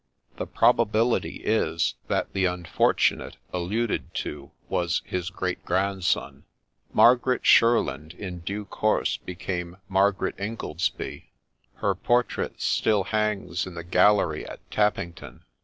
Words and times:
The 0.37 0.47
probability 0.47 1.43
is, 1.45 1.93
that 2.07 2.33
the 2.33 2.45
unfortunate 2.45 3.37
alluded 3.53 4.15
to 4.15 4.49
was 4.67 5.03
his 5.05 5.29
great 5.29 5.63
grandson. 5.63 6.45
Margaret 6.91 7.43
Shurland 7.43 8.15
in 8.15 8.39
due 8.39 8.65
course 8.65 9.17
became 9.17 9.77
Margaret 9.87 10.33
Ingoldsby: 10.39 11.29
her 11.75 11.93
portrait 11.93 12.59
still 12.59 13.03
hangs 13.03 13.67
in 13.67 13.75
the 13.75 13.83
gallery 13.83 14.43
at 14.43 14.67
Tappington. 14.71 15.41